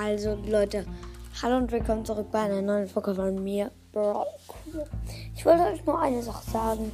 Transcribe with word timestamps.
Also 0.00 0.38
Leute, 0.46 0.84
hallo 1.42 1.56
und 1.56 1.72
willkommen 1.72 2.04
zurück 2.04 2.28
bei 2.30 2.38
einer 2.38 2.62
neuen 2.62 2.86
Folge 2.86 3.16
von 3.16 3.42
mir, 3.42 3.72
Crew. 3.92 4.22
Ich 5.34 5.44
wollte 5.44 5.64
euch 5.64 5.84
nur 5.84 6.00
eine 6.00 6.22
Sache 6.22 6.48
sagen, 6.48 6.92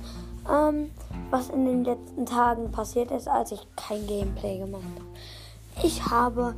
ähm, 0.51 0.91
was 1.29 1.51
in 1.51 1.67
den 1.67 1.85
letzten 1.85 2.25
Tagen 2.25 2.73
passiert 2.73 3.11
ist, 3.11 3.29
als 3.29 3.53
ich 3.53 3.61
kein 3.77 4.07
Gameplay 4.07 4.59
gemacht 4.59 4.85
habe. 4.95 5.87
Ich 5.87 6.07
habe, 6.07 6.55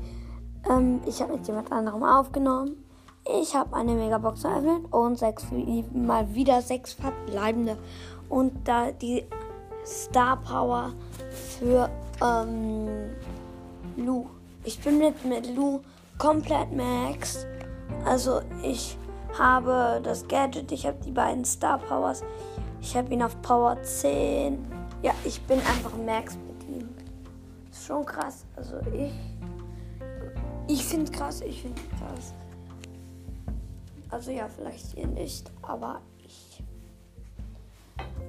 ähm, 0.70 1.00
ich 1.04 1.20
habe 1.20 1.32
mit 1.32 1.48
jemand 1.48 1.72
anderem 1.72 2.04
aufgenommen. 2.04 2.76
Ich 3.40 3.56
habe 3.56 3.74
eine 3.74 3.94
Megabox 3.94 4.44
eröffnet 4.44 4.92
und 4.92 5.18
sechs, 5.18 5.46
mal 5.92 6.32
wieder 6.32 6.62
sechs 6.62 6.92
verbleibende. 6.92 7.76
Und 8.28 8.52
da 8.68 8.92
die 8.92 9.24
Star 9.84 10.36
Power 10.36 10.92
für 11.58 11.90
ähm, 12.22 13.16
Lu. 13.96 14.26
Ich 14.62 14.78
bin 14.78 14.98
mit, 14.98 15.24
mit 15.24 15.52
Lu 15.56 15.80
komplett 16.18 16.72
max. 16.72 17.46
Also 18.04 18.40
ich 18.62 18.96
habe 19.38 20.00
das 20.02 20.26
Gadget, 20.28 20.72
ich 20.72 20.86
habe 20.86 20.98
die 21.04 21.10
beiden 21.10 21.44
Star 21.44 21.78
Powers. 21.78 22.22
Ich 22.80 22.96
habe 22.96 23.12
ihn 23.12 23.22
auf 23.22 23.40
Power 23.42 23.80
10. 23.82 24.58
Ja, 25.02 25.12
ich 25.24 25.40
bin 25.42 25.58
einfach 25.58 25.96
max 26.04 26.36
mit 26.36 26.68
ihm. 26.68 26.88
Ist 27.70 27.86
schon 27.86 28.04
krass. 28.04 28.44
Also 28.56 28.78
ich. 28.92 29.12
Ich 30.68 30.84
finde 30.84 31.12
krass, 31.12 31.42
ich 31.42 31.62
finde 31.62 31.80
krass. 31.98 32.34
Also 34.10 34.30
ja, 34.30 34.48
vielleicht 34.48 34.94
ihr 34.94 35.06
nicht, 35.06 35.50
aber 35.62 36.00
ich. 36.24 36.62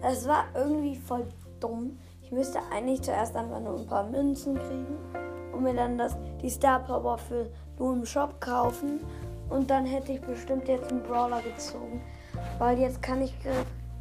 Es 0.02 0.28
war 0.28 0.46
irgendwie 0.54 0.96
voll 0.96 1.28
dumm. 1.60 1.98
Ich 2.22 2.32
müsste 2.32 2.60
eigentlich 2.72 3.02
zuerst 3.02 3.36
einfach 3.36 3.60
nur 3.60 3.80
ein 3.80 3.88
paar 3.88 4.04
Münzen 4.04 4.56
kriegen 4.56 4.98
und 5.58 5.64
mir 5.64 5.74
dann 5.74 5.98
das, 5.98 6.16
die 6.42 6.50
Star 6.50 6.80
Power 6.80 7.18
für 7.18 7.50
nur 7.80 7.94
im 7.94 8.06
Shop 8.06 8.40
kaufen. 8.40 9.00
Und 9.50 9.70
dann 9.70 9.86
hätte 9.86 10.12
ich 10.12 10.22
bestimmt 10.22 10.68
jetzt 10.68 10.92
einen 10.92 11.04
Brawler 11.04 11.42
gezogen. 11.42 12.02
Weil 12.60 12.80
jetzt 12.80 13.02
kann 13.02 13.22
ich, 13.22 13.34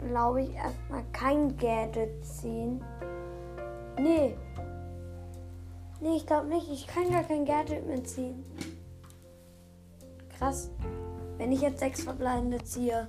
glaube 0.08 0.42
ich, 0.42 0.54
erstmal 0.54 1.02
kein 1.12 1.56
Gadget 1.56 2.24
ziehen. 2.24 2.82
Nee. 3.98 4.36
Nee, 6.00 6.16
ich 6.16 6.26
glaube 6.26 6.48
nicht. 6.48 6.70
Ich 6.70 6.86
kann 6.86 7.10
gar 7.10 7.22
kein 7.22 7.44
Gadget 7.44 7.86
mehr 7.86 8.04
ziehen. 8.04 8.44
Krass. 10.38 10.70
Wenn 11.38 11.52
ich 11.52 11.60
jetzt 11.60 11.80
sechs 11.80 12.02
verbleibende 12.02 12.62
ziehe, 12.64 13.08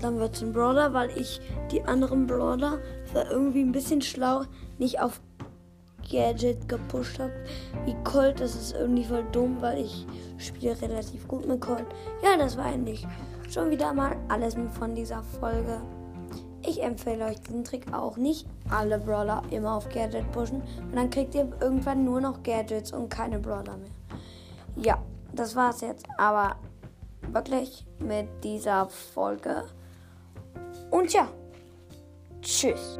dann 0.00 0.18
wird 0.18 0.34
es 0.34 0.42
ein 0.42 0.52
Brawler, 0.52 0.94
weil 0.94 1.10
ich 1.18 1.40
die 1.70 1.82
anderen 1.84 2.26
Brawler 2.26 2.78
war 3.12 3.30
irgendwie 3.30 3.62
ein 3.62 3.72
bisschen 3.72 4.00
schlau 4.00 4.42
nicht 4.78 5.00
auf 5.00 5.20
Gadget 6.10 6.68
gepusht 6.68 7.18
habe. 7.18 7.32
Wie 7.84 7.96
Colt, 8.04 8.40
das 8.40 8.54
ist 8.54 8.74
irgendwie 8.74 9.04
voll 9.04 9.24
dumm, 9.32 9.56
weil 9.60 9.84
ich 9.84 10.06
spiele 10.38 10.80
relativ 10.80 11.26
gut 11.28 11.46
mit 11.46 11.60
Colt. 11.60 11.86
Ja, 12.22 12.36
das 12.36 12.56
war 12.56 12.66
eigentlich 12.66 13.06
schon 13.48 13.70
wieder 13.70 13.92
mal 13.92 14.16
alles 14.28 14.56
von 14.78 14.94
dieser 14.94 15.22
Folge. 15.22 15.80
Ich 16.62 16.82
empfehle 16.82 17.24
euch 17.24 17.40
diesen 17.40 17.64
Trick 17.64 17.92
auch 17.92 18.16
nicht. 18.16 18.46
Alle 18.68 18.98
Brawler 18.98 19.42
immer 19.50 19.74
auf 19.74 19.88
Gadget 19.88 20.30
pushen. 20.32 20.62
Und 20.78 20.94
dann 20.94 21.08
kriegt 21.08 21.34
ihr 21.34 21.50
irgendwann 21.60 22.04
nur 22.04 22.20
noch 22.20 22.42
Gadgets 22.42 22.92
und 22.92 23.08
keine 23.08 23.38
Brawler 23.38 23.78
mehr. 23.78 23.90
Ja, 24.76 24.98
das 25.32 25.56
war's 25.56 25.80
jetzt. 25.80 26.06
Aber 26.18 26.56
wirklich 27.32 27.86
mit 27.98 28.28
dieser 28.44 28.88
Folge. 28.88 29.64
Und 30.90 31.12
ja, 31.12 31.28
tschüss. 32.42 32.98